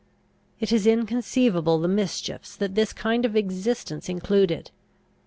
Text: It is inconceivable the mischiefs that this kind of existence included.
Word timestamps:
It 0.59 0.71
is 0.71 0.87
inconceivable 0.87 1.77
the 1.77 1.87
mischiefs 1.87 2.55
that 2.55 2.73
this 2.73 2.91
kind 2.91 3.23
of 3.23 3.35
existence 3.35 4.09
included. 4.09 4.71